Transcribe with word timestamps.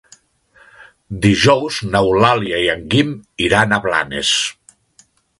Dijous 1.25 1.75
n'Eulàlia 1.89 2.61
i 2.67 2.69
en 2.75 2.81
Guim 2.93 3.11
iran 3.49 3.75
a 3.77 3.79
Blanes. 3.83 4.33